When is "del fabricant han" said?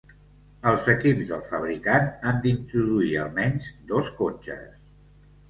1.31-2.41